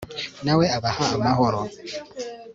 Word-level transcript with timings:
na 0.45 0.53
we 0.59 0.65
abaha 0.77 1.05
amahoro 1.17 1.59